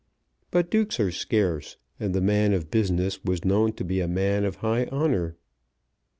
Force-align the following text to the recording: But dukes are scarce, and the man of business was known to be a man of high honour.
But 0.49 0.71
dukes 0.71 0.99
are 0.99 1.11
scarce, 1.11 1.77
and 1.99 2.15
the 2.15 2.21
man 2.21 2.53
of 2.53 2.71
business 2.71 3.23
was 3.23 3.45
known 3.45 3.73
to 3.73 3.83
be 3.83 3.99
a 4.01 4.07
man 4.07 4.45
of 4.45 4.55
high 4.55 4.85
honour. 4.87 5.37